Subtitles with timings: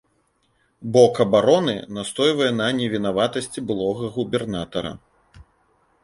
[0.93, 4.91] Бок абароны настойвае на невінаватасці былога губернатара.